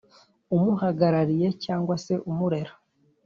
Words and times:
umuhagarariye 0.55 1.47
cyangwa 1.63 1.95
se 2.05 2.13
umurera 2.29 2.73